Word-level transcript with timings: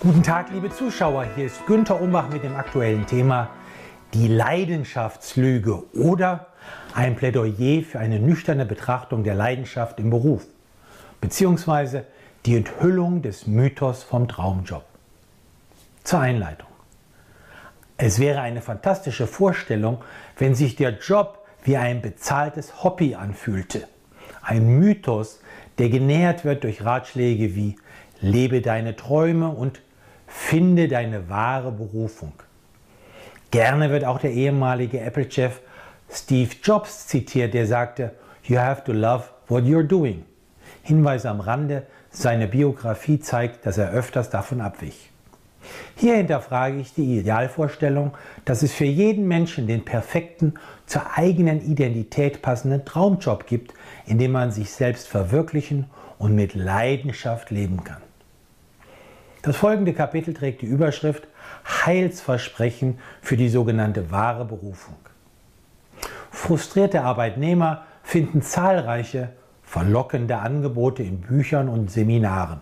Guten 0.00 0.22
Tag, 0.22 0.52
liebe 0.52 0.70
Zuschauer. 0.70 1.26
Hier 1.34 1.46
ist 1.46 1.66
Günther 1.66 2.00
Umbach 2.00 2.28
mit 2.28 2.44
dem 2.44 2.54
aktuellen 2.54 3.04
Thema 3.04 3.50
die 4.14 4.28
Leidenschaftslüge 4.28 5.92
oder 5.92 6.46
ein 6.94 7.16
Plädoyer 7.16 7.82
für 7.82 7.98
eine 7.98 8.20
nüchterne 8.20 8.64
Betrachtung 8.64 9.24
der 9.24 9.34
Leidenschaft 9.34 9.98
im 9.98 10.10
Beruf, 10.10 10.46
beziehungsweise 11.20 12.04
die 12.46 12.56
Enthüllung 12.56 13.22
des 13.22 13.48
Mythos 13.48 14.04
vom 14.04 14.28
Traumjob. 14.28 14.84
Zur 16.04 16.20
Einleitung. 16.20 16.68
Es 17.96 18.20
wäre 18.20 18.40
eine 18.40 18.62
fantastische 18.62 19.26
Vorstellung, 19.26 19.98
wenn 20.36 20.54
sich 20.54 20.76
der 20.76 20.90
Job 21.00 21.44
wie 21.64 21.76
ein 21.76 22.02
bezahltes 22.02 22.84
Hobby 22.84 23.16
anfühlte. 23.16 23.88
Ein 24.42 24.78
Mythos, 24.78 25.40
der 25.78 25.88
genährt 25.88 26.44
wird 26.44 26.62
durch 26.62 26.84
Ratschläge 26.84 27.56
wie 27.56 27.74
lebe 28.20 28.60
deine 28.60 28.94
Träume 28.94 29.48
und 29.48 29.80
Finde 30.28 30.88
deine 30.88 31.28
wahre 31.28 31.72
Berufung. 31.72 32.32
Gerne 33.50 33.90
wird 33.90 34.04
auch 34.04 34.20
der 34.20 34.32
ehemalige 34.32 35.00
Apple-Chef 35.00 35.60
Steve 36.10 36.50
Jobs 36.62 37.06
zitiert, 37.06 37.54
der 37.54 37.66
sagte, 37.66 38.12
You 38.44 38.58
have 38.58 38.84
to 38.84 38.92
love 38.92 39.24
what 39.48 39.64
you're 39.64 39.82
doing. 39.82 40.24
Hinweis 40.82 41.26
am 41.26 41.40
Rande, 41.40 41.86
seine 42.10 42.46
Biografie 42.46 43.20
zeigt, 43.20 43.66
dass 43.66 43.78
er 43.78 43.90
öfters 43.90 44.30
davon 44.30 44.60
abwich. 44.60 45.10
Hier 45.96 46.16
hinterfrage 46.16 46.78
ich 46.78 46.94
die 46.94 47.18
Idealvorstellung, 47.18 48.12
dass 48.44 48.62
es 48.62 48.72
für 48.72 48.84
jeden 48.84 49.28
Menschen 49.28 49.66
den 49.66 49.84
perfekten, 49.84 50.54
zur 50.86 51.02
eigenen 51.16 51.60
Identität 51.60 52.40
passenden 52.40 52.84
Traumjob 52.84 53.46
gibt, 53.46 53.74
in 54.06 54.18
dem 54.18 54.32
man 54.32 54.50
sich 54.50 54.70
selbst 54.70 55.08
verwirklichen 55.08 55.86
und 56.18 56.34
mit 56.34 56.54
Leidenschaft 56.54 57.50
leben 57.50 57.84
kann. 57.84 58.07
Das 59.48 59.56
folgende 59.56 59.94
Kapitel 59.94 60.34
trägt 60.34 60.60
die 60.60 60.66
Überschrift 60.66 61.26
Heilsversprechen 61.64 62.98
für 63.22 63.38
die 63.38 63.48
sogenannte 63.48 64.10
wahre 64.10 64.44
Berufung. 64.44 64.96
Frustrierte 66.30 67.00
Arbeitnehmer 67.00 67.84
finden 68.02 68.42
zahlreiche 68.42 69.30
verlockende 69.62 70.36
Angebote 70.36 71.02
in 71.02 71.22
Büchern 71.22 71.70
und 71.70 71.90
Seminaren. 71.90 72.60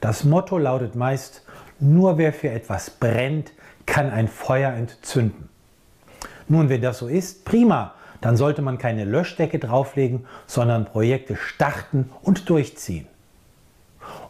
Das 0.00 0.24
Motto 0.24 0.56
lautet 0.56 0.94
meist, 0.94 1.44
nur 1.80 2.16
wer 2.16 2.32
für 2.32 2.48
etwas 2.48 2.88
brennt, 2.88 3.52
kann 3.84 4.08
ein 4.08 4.28
Feuer 4.28 4.72
entzünden. 4.72 5.50
Nun, 6.48 6.70
wenn 6.70 6.80
das 6.80 6.96
so 6.96 7.08
ist, 7.08 7.44
prima, 7.44 7.92
dann 8.22 8.38
sollte 8.38 8.62
man 8.62 8.78
keine 8.78 9.04
Löschdecke 9.04 9.58
drauflegen, 9.58 10.24
sondern 10.46 10.86
Projekte 10.86 11.36
starten 11.36 12.08
und 12.22 12.48
durchziehen 12.48 13.06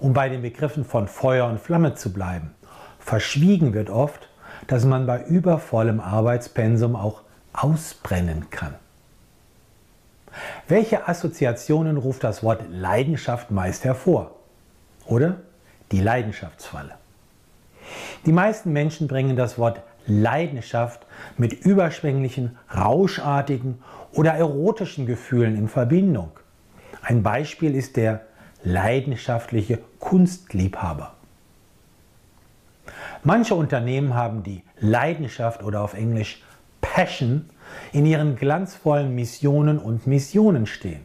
um 0.01 0.13
bei 0.13 0.29
den 0.29 0.43
Begriffen 0.43 0.85
von 0.85 1.09
Feuer 1.09 1.47
und 1.47 1.61
Flamme 1.61 1.95
zu 1.95 2.13
bleiben. 2.13 2.55
Verschwiegen 2.99 3.75
wird 3.75 3.91
oft, 3.91 4.29
dass 4.67 4.85
man 4.85 5.07
bei 5.07 5.23
übervollem 5.23 6.01
Arbeitspensum 6.01 6.97
auch 6.97 7.23
ausbrennen 7.53 8.51
kann. 8.51 8.75
Welche 10.69 11.09
Assoziationen 11.09 11.97
ruft 11.97 12.25
das 12.25 12.43
Wort 12.43 12.63
Leidenschaft 12.71 13.51
meist 13.51 13.85
hervor? 13.85 14.33
Oder 15.07 15.37
die 15.93 16.01
Leidenschaftsfalle. 16.01 16.95
Die 18.27 18.33
meisten 18.33 18.73
Menschen 18.73 19.07
bringen 19.07 19.37
das 19.37 19.57
Wort 19.59 19.81
Leidenschaft 20.07 21.07
mit 21.37 21.53
überschwänglichen, 21.53 22.59
rauschartigen 22.75 23.83
oder 24.13 24.33
erotischen 24.33 25.07
Gefühlen 25.07 25.57
in 25.57 25.69
Verbindung. 25.69 26.31
Ein 27.03 27.23
Beispiel 27.23 27.75
ist 27.75 27.97
der 27.97 28.23
leidenschaftliche 28.67 29.79
Kunstliebhaber. 30.01 31.15
Manche 33.23 33.55
Unternehmen 33.55 34.15
haben 34.15 34.43
die 34.43 34.63
Leidenschaft 34.81 35.63
oder 35.63 35.83
auf 35.83 35.95
Englisch 35.95 36.43
Passion 36.81 37.49
in 37.93 38.07
ihren 38.07 38.35
glanzvollen 38.35 39.15
Missionen 39.15 39.79
und 39.79 40.09
Missionen 40.09 40.67
stehen. 40.67 41.05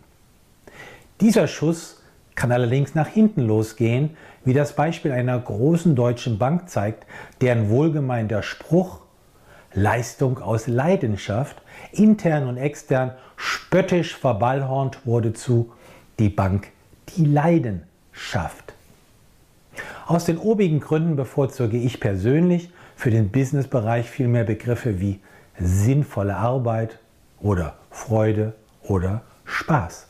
Dieser 1.20 1.48
Schuss 1.48 2.02
kann 2.34 2.52
allerdings 2.52 2.96
nach 2.96 3.08
hinten 3.08 3.42
losgehen, 3.42 4.18
wie 4.44 4.54
das 4.54 4.76
Beispiel 4.76 5.12
einer 5.12 5.38
großen 5.38 5.96
deutschen 5.96 6.40
Bank 6.40 6.68
zeigt, 6.68 7.06
deren 7.42 7.70
wohlgemeinter 7.70 8.42
Spruch 8.42 9.02
Leistung 9.74 10.40
aus 10.40 10.66
Leidenschaft 10.66 11.62
intern 11.92 12.48
und 12.48 12.58
extern 12.58 13.12
spöttisch 13.36 14.16
verballhornt 14.16 15.06
wurde 15.06 15.34
zu 15.34 15.72
die 16.18 16.30
Bank 16.30 16.72
die 17.18 17.26
Leidenschaft. 17.26 18.74
Aus 20.06 20.26
den 20.26 20.38
obigen 20.38 20.80
Gründen 20.80 21.16
bevorzuge 21.16 21.78
ich 21.78 22.00
persönlich 22.00 22.70
für 22.96 23.12
den 23.12 23.30
Businessbereich 23.30 24.10
vielmehr 24.10 24.44
Begriffe 24.44 25.00
wie 25.00 25.20
sinnvolle 25.60 26.36
Arbeit 26.36 27.00
oder 27.40 27.76
Freude 27.90 28.54
oder 28.84 29.22
Spaß. 29.46 30.08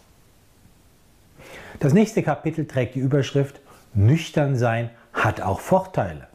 Das 1.80 1.94
nächste 1.94 2.24
Kapitel 2.24 2.66
trägt 2.66 2.96
die 2.96 3.00
Überschrift 3.00 3.60
Nüchtern 3.94 4.56
sein 4.56 4.90
hat 5.14 5.42
auch 5.42 5.60
Vorteile. 5.60 6.28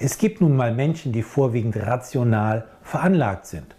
Es 0.00 0.18
gibt 0.18 0.40
nun 0.40 0.56
mal 0.56 0.74
Menschen, 0.74 1.12
die 1.12 1.22
vorwiegend 1.22 1.76
rational 1.76 2.66
veranlagt 2.82 3.46
sind. 3.46 3.74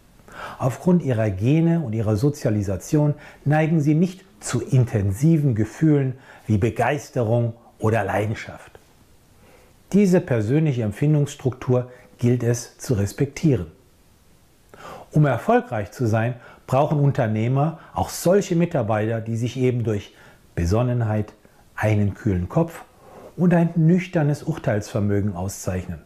Aufgrund 0.57 1.03
ihrer 1.03 1.29
Gene 1.29 1.81
und 1.81 1.93
ihrer 1.93 2.15
Sozialisation 2.15 3.15
neigen 3.43 3.81
sie 3.81 3.95
nicht 3.95 4.23
zu 4.45 4.61
intensiven 4.61 5.55
Gefühlen 5.55 6.17
wie 6.45 6.57
Begeisterung 6.57 7.53
oder 7.79 8.03
Leidenschaft. 8.03 8.79
Diese 9.91 10.21
persönliche 10.21 10.83
Empfindungsstruktur 10.83 11.91
gilt 12.17 12.43
es 12.43 12.77
zu 12.77 12.93
respektieren. 12.93 13.67
Um 15.11 15.25
erfolgreich 15.25 15.91
zu 15.91 16.05
sein, 16.05 16.35
brauchen 16.67 16.99
Unternehmer 16.99 17.79
auch 17.93 18.09
solche 18.09 18.55
Mitarbeiter, 18.55 19.21
die 19.21 19.37
sich 19.37 19.57
eben 19.57 19.83
durch 19.83 20.13
Besonnenheit, 20.53 21.33
einen 21.75 22.13
kühlen 22.13 22.47
Kopf 22.47 22.83
und 23.35 23.53
ein 23.53 23.69
nüchternes 23.75 24.43
Urteilsvermögen 24.43 25.35
auszeichnen. 25.35 26.01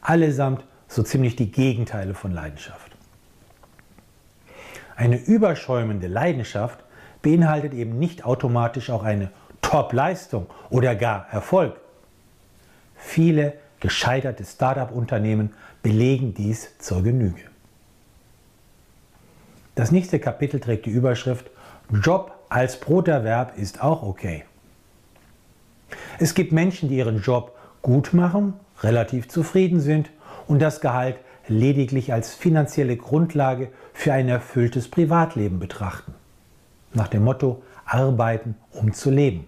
Allesamt 0.00 0.64
so 0.88 1.02
ziemlich 1.02 1.36
die 1.36 1.50
Gegenteile 1.50 2.14
von 2.14 2.32
Leidenschaft. 2.32 2.96
Eine 4.96 5.16
überschäumende 5.16 6.08
Leidenschaft 6.08 6.80
beinhaltet 7.22 7.74
eben 7.74 7.98
nicht 7.98 8.24
automatisch 8.24 8.90
auch 8.90 9.02
eine 9.02 9.30
Top-Leistung 9.62 10.46
oder 10.70 10.94
gar 10.94 11.26
Erfolg. 11.30 11.80
Viele 12.96 13.54
gescheiterte 13.80 14.44
Start-up-Unternehmen 14.44 15.52
belegen 15.82 16.34
dies 16.34 16.76
zur 16.78 17.02
Genüge. 17.02 17.42
Das 19.74 19.92
nächste 19.92 20.18
Kapitel 20.18 20.58
trägt 20.58 20.86
die 20.86 20.90
Überschrift 20.90 21.50
Job 21.90 22.32
als 22.48 22.80
Broterwerb 22.80 23.56
ist 23.56 23.82
auch 23.82 24.02
okay. 24.02 24.44
Es 26.18 26.34
gibt 26.34 26.52
Menschen, 26.52 26.88
die 26.88 26.96
ihren 26.96 27.20
Job 27.20 27.56
gut 27.82 28.12
machen, 28.12 28.54
relativ 28.82 29.28
zufrieden 29.28 29.80
sind 29.80 30.10
und 30.46 30.60
das 30.60 30.80
Gehalt 30.80 31.16
lediglich 31.46 32.12
als 32.12 32.34
finanzielle 32.34 32.96
Grundlage 32.96 33.70
für 33.94 34.12
ein 34.12 34.28
erfülltes 34.28 34.90
Privatleben 34.90 35.58
betrachten 35.58 36.14
nach 36.94 37.08
dem 37.08 37.24
Motto 37.24 37.62
Arbeiten, 37.84 38.56
um 38.72 38.92
zu 38.92 39.10
leben. 39.10 39.46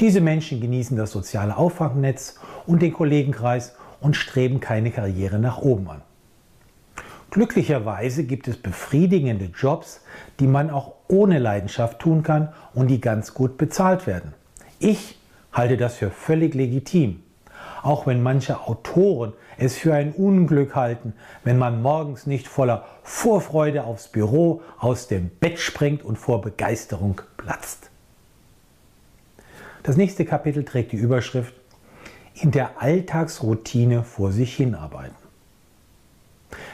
Diese 0.00 0.20
Menschen 0.20 0.60
genießen 0.60 0.96
das 0.96 1.12
soziale 1.12 1.56
Auffangnetz 1.56 2.38
und 2.66 2.82
den 2.82 2.92
Kollegenkreis 2.92 3.74
und 4.00 4.16
streben 4.16 4.60
keine 4.60 4.90
Karriere 4.90 5.38
nach 5.38 5.58
oben 5.58 5.88
an. 5.88 6.02
Glücklicherweise 7.30 8.24
gibt 8.24 8.46
es 8.48 8.56
befriedigende 8.56 9.46
Jobs, 9.46 10.02
die 10.38 10.46
man 10.46 10.70
auch 10.70 10.92
ohne 11.08 11.38
Leidenschaft 11.38 11.98
tun 11.98 12.22
kann 12.22 12.48
und 12.74 12.88
die 12.88 13.00
ganz 13.00 13.32
gut 13.32 13.56
bezahlt 13.56 14.06
werden. 14.06 14.34
Ich 14.78 15.18
halte 15.52 15.76
das 15.76 15.94
für 15.94 16.10
völlig 16.10 16.54
legitim 16.54 17.22
auch 17.82 18.06
wenn 18.06 18.22
manche 18.22 18.60
Autoren 18.60 19.32
es 19.58 19.76
für 19.76 19.94
ein 19.94 20.12
Unglück 20.12 20.74
halten, 20.74 21.14
wenn 21.44 21.58
man 21.58 21.82
morgens 21.82 22.26
nicht 22.26 22.48
voller 22.48 22.86
Vorfreude 23.02 23.84
aufs 23.84 24.08
Büro 24.08 24.62
aus 24.78 25.08
dem 25.08 25.30
Bett 25.40 25.58
springt 25.58 26.04
und 26.04 26.16
vor 26.16 26.40
Begeisterung 26.40 27.20
platzt. 27.36 27.90
Das 29.82 29.96
nächste 29.96 30.24
Kapitel 30.24 30.64
trägt 30.64 30.92
die 30.92 30.96
Überschrift 30.96 31.54
In 32.34 32.52
der 32.52 32.80
Alltagsroutine 32.80 34.04
vor 34.04 34.30
sich 34.30 34.54
hinarbeiten. 34.54 35.16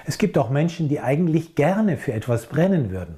Es 0.04 0.18
gibt 0.18 0.36
auch 0.36 0.50
Menschen, 0.50 0.88
die 0.88 1.00
eigentlich 1.00 1.54
gerne 1.54 1.96
für 1.96 2.12
etwas 2.12 2.46
brennen 2.46 2.90
würden. 2.90 3.16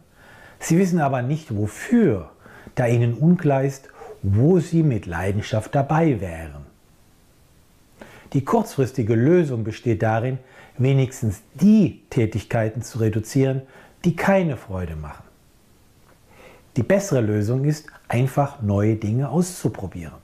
Sie 0.59 0.79
wissen 0.79 1.01
aber 1.01 1.23
nicht 1.23 1.57
wofür, 1.57 2.31
da 2.75 2.87
ihnen 2.87 3.15
unklar 3.15 3.65
ist, 3.65 3.89
wo 4.23 4.61
sie 4.61 4.83
mit 4.83 5.07
Leidenschaft 5.07 5.75
dabei 5.75 6.21
wären. 6.21 6.70
Die 8.33 8.45
kurzfristige 8.45 9.15
Lösung 9.15 9.65
besteht 9.65 10.03
darin, 10.03 10.39
wenigstens 10.79 11.43
die 11.55 12.03
Tätigkeiten 12.11 12.83
zu 12.83 12.99
reduzieren, 12.99 13.63
die 14.05 14.17
keine 14.17 14.57
Freude 14.57 14.97
machen. 14.97 15.25
Die 16.77 16.83
bessere 16.83 17.21
Lösung 17.21 17.65
ist, 17.65 17.87
einfach 18.09 18.63
neue 18.63 18.97
Dinge 18.97 19.29
auszuprobieren. 19.29 20.15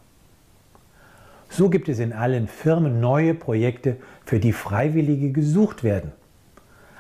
So 1.49 1.69
gibt 1.69 1.89
es 1.89 1.99
in 1.99 2.13
allen 2.13 2.49
Firmen 2.49 3.01
neue 3.01 3.35
Projekte, 3.35 3.97
für 4.25 4.41
die 4.41 4.53
Freiwillige 4.53 5.31
gesucht 5.31 5.85
werden. 5.85 6.13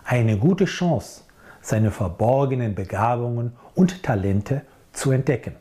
Eine 0.05 0.39
gute 0.39 0.65
Chance, 0.65 1.23
seine 1.61 1.91
verborgenen 1.91 2.75
Begabungen 2.75 3.53
und 3.75 4.03
Talente 4.03 4.63
zu 4.93 5.11
entdecken. 5.11 5.55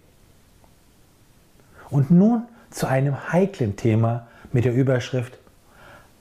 Und 1.89 2.11
nun 2.11 2.43
zu 2.69 2.87
einem 2.87 3.31
heiklen 3.31 3.75
Thema 3.75 4.27
mit 4.51 4.65
der 4.65 4.73
Überschrift 4.73 5.39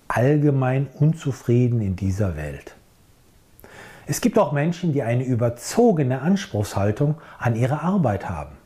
Allgemein 0.06 0.86
unzufrieden 0.98 1.80
in 1.80 1.96
dieser 1.96 2.36
Welt. 2.36 2.76
Es 4.06 4.20
gibt 4.20 4.38
auch 4.38 4.52
Menschen, 4.52 4.92
die 4.92 5.02
eine 5.02 5.24
überzogene 5.24 6.20
Anspruchshaltung 6.20 7.16
an 7.38 7.56
ihre 7.56 7.80
Arbeit 7.80 8.28
haben. 8.28 8.56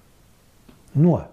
Nur 0.95 1.29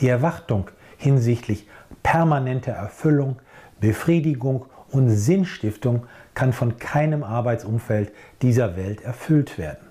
die 0.00 0.08
Erwartung 0.08 0.70
hinsichtlich 0.96 1.66
permanenter 2.02 2.72
Erfüllung, 2.72 3.36
Befriedigung 3.80 4.66
und 4.90 5.10
Sinnstiftung 5.10 6.06
kann 6.34 6.52
von 6.52 6.78
keinem 6.78 7.24
Arbeitsumfeld 7.24 8.12
dieser 8.42 8.76
Welt 8.76 9.02
erfüllt 9.02 9.58
werden. 9.58 9.84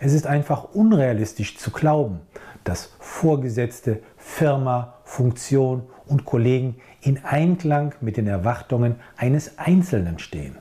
Es 0.00 0.12
ist 0.12 0.26
einfach 0.26 0.64
unrealistisch 0.74 1.56
zu 1.56 1.70
glauben, 1.70 2.20
dass 2.64 2.92
Vorgesetzte, 3.00 4.00
Firma, 4.28 4.94
Funktion 5.04 5.82
und 6.06 6.24
Kollegen 6.24 6.76
in 7.00 7.24
Einklang 7.24 7.94
mit 8.00 8.16
den 8.16 8.28
Erwartungen 8.28 8.96
eines 9.16 9.58
Einzelnen 9.58 10.20
stehen. 10.20 10.58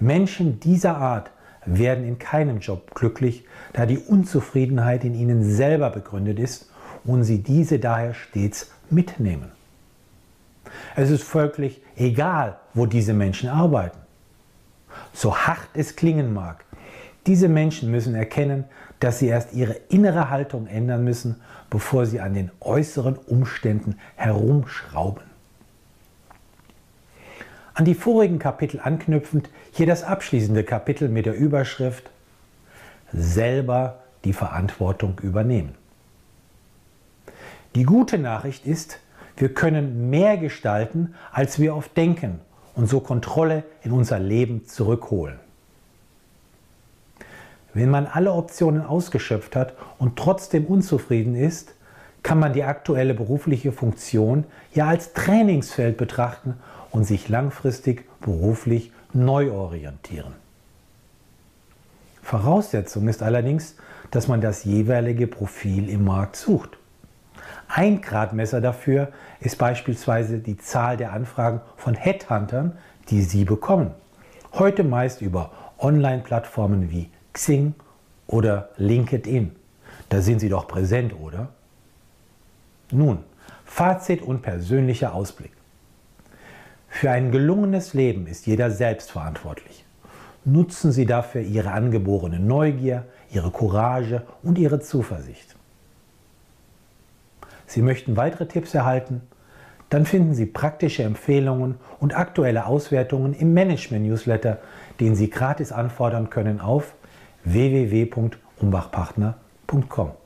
Menschen 0.00 0.58
dieser 0.58 0.96
Art 0.96 1.30
werden 1.66 2.04
in 2.04 2.18
keinem 2.18 2.58
Job 2.58 2.94
glücklich, 2.94 3.44
da 3.74 3.86
die 3.86 3.98
Unzufriedenheit 3.98 5.04
in 5.04 5.14
ihnen 5.14 5.44
selber 5.44 5.90
begründet 5.90 6.40
ist 6.40 6.68
und 7.04 7.22
sie 7.22 7.42
diese 7.42 7.78
daher 7.78 8.14
stets 8.14 8.70
mitnehmen. 8.90 9.52
Es 10.96 11.10
ist 11.10 11.22
folglich 11.22 11.80
egal, 11.96 12.56
wo 12.72 12.86
diese 12.86 13.12
Menschen 13.12 13.48
arbeiten. 13.50 13.98
So 15.12 15.36
hart 15.36 15.68
es 15.74 15.94
klingen 15.94 16.32
mag, 16.32 16.63
diese 17.26 17.48
Menschen 17.48 17.90
müssen 17.90 18.14
erkennen, 18.14 18.64
dass 19.00 19.18
sie 19.18 19.28
erst 19.28 19.52
ihre 19.54 19.74
innere 19.88 20.30
Haltung 20.30 20.66
ändern 20.66 21.04
müssen, 21.04 21.40
bevor 21.70 22.06
sie 22.06 22.20
an 22.20 22.34
den 22.34 22.50
äußeren 22.60 23.16
Umständen 23.16 23.98
herumschrauben. 24.16 25.24
An 27.74 27.84
die 27.84 27.94
vorigen 27.94 28.38
Kapitel 28.38 28.80
anknüpfend 28.80 29.50
hier 29.72 29.86
das 29.86 30.04
abschließende 30.04 30.62
Kapitel 30.62 31.08
mit 31.08 31.26
der 31.26 31.34
Überschrift 31.34 32.10
selber 33.12 34.02
die 34.24 34.32
Verantwortung 34.32 35.18
übernehmen. 35.22 35.74
Die 37.74 37.82
gute 37.82 38.18
Nachricht 38.18 38.66
ist, 38.66 39.00
wir 39.36 39.52
können 39.52 40.10
mehr 40.10 40.36
gestalten, 40.36 41.14
als 41.32 41.58
wir 41.58 41.74
oft 41.74 41.96
denken 41.96 42.38
und 42.74 42.88
so 42.88 43.00
Kontrolle 43.00 43.64
in 43.82 43.90
unser 43.90 44.20
Leben 44.20 44.66
zurückholen. 44.66 45.40
Wenn 47.74 47.90
man 47.90 48.06
alle 48.06 48.32
Optionen 48.32 48.86
ausgeschöpft 48.86 49.56
hat 49.56 49.74
und 49.98 50.16
trotzdem 50.16 50.64
unzufrieden 50.66 51.34
ist, 51.34 51.74
kann 52.22 52.38
man 52.38 52.52
die 52.52 52.62
aktuelle 52.62 53.14
berufliche 53.14 53.72
Funktion 53.72 54.44
ja 54.72 54.86
als 54.86 55.12
Trainingsfeld 55.12 55.96
betrachten 55.96 56.54
und 56.90 57.04
sich 57.04 57.28
langfristig 57.28 58.08
beruflich 58.20 58.92
neu 59.12 59.52
orientieren. 59.52 60.32
Voraussetzung 62.22 63.08
ist 63.08 63.22
allerdings, 63.22 63.76
dass 64.10 64.28
man 64.28 64.40
das 64.40 64.64
jeweilige 64.64 65.26
Profil 65.26 65.90
im 65.90 66.04
Markt 66.04 66.36
sucht. 66.36 66.78
Ein 67.68 68.00
Gradmesser 68.00 68.60
dafür 68.60 69.08
ist 69.40 69.58
beispielsweise 69.58 70.38
die 70.38 70.56
Zahl 70.56 70.96
der 70.96 71.12
Anfragen 71.12 71.60
von 71.76 71.94
Headhuntern, 71.94 72.78
die 73.10 73.22
Sie 73.22 73.44
bekommen. 73.44 73.90
Heute 74.52 74.84
meist 74.84 75.20
über 75.20 75.50
Online-Plattformen 75.78 76.90
wie 76.90 77.10
Xing 77.34 77.74
oder 78.26 78.70
LinkedIn. 78.78 79.54
Da 80.08 80.22
sind 80.22 80.40
Sie 80.40 80.48
doch 80.48 80.66
präsent, 80.66 81.14
oder? 81.20 81.48
Nun, 82.90 83.18
Fazit 83.64 84.22
und 84.22 84.40
persönlicher 84.40 85.14
Ausblick. 85.14 85.52
Für 86.88 87.10
ein 87.10 87.32
gelungenes 87.32 87.92
Leben 87.92 88.26
ist 88.26 88.46
jeder 88.46 88.70
selbst 88.70 89.10
verantwortlich. 89.10 89.84
Nutzen 90.44 90.92
Sie 90.92 91.06
dafür 91.06 91.40
Ihre 91.40 91.72
angeborene 91.72 92.38
Neugier, 92.38 93.04
Ihre 93.32 93.50
Courage 93.50 94.22
und 94.42 94.58
Ihre 94.58 94.78
Zuversicht. 94.78 95.56
Sie 97.66 97.82
möchten 97.82 98.16
weitere 98.16 98.46
Tipps 98.46 98.74
erhalten? 98.74 99.22
Dann 99.90 100.06
finden 100.06 100.34
Sie 100.34 100.46
praktische 100.46 101.02
Empfehlungen 101.02 101.76
und 101.98 102.16
aktuelle 102.16 102.66
Auswertungen 102.66 103.34
im 103.34 103.54
Management-Newsletter, 103.54 104.58
den 105.00 105.16
Sie 105.16 105.30
gratis 105.30 105.72
anfordern 105.72 106.30
können 106.30 106.60
auf 106.60 106.94
www.umbachpartner.com. 107.46 110.23